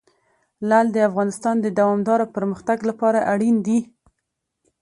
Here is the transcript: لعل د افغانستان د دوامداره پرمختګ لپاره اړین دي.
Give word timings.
لعل 0.69 0.87
د 0.93 0.97
افغانستان 1.09 1.55
د 1.61 1.67
دوامداره 1.79 2.25
پرمختګ 2.35 2.77
لپاره 2.89 3.19
اړین 3.33 3.55
دي. 3.67 3.79